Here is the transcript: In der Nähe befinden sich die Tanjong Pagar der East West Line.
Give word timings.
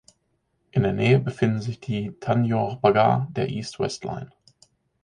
In 0.71 0.81
der 0.81 0.93
Nähe 0.93 1.19
befinden 1.19 1.61
sich 1.61 1.79
die 1.79 2.13
Tanjong 2.19 2.81
Pagar 2.81 3.27
der 3.35 3.49
East 3.49 3.79
West 3.79 4.03
Line. 4.03 4.31